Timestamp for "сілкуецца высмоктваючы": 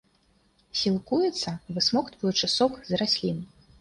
0.79-2.51